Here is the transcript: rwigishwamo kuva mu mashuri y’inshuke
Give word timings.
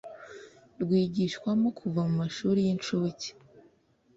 rwigishwamo 0.81 1.67
kuva 1.79 2.01
mu 2.07 2.13
mashuri 2.21 2.59
y’inshuke 2.65 3.27